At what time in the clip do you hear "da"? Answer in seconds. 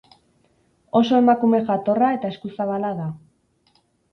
3.03-3.07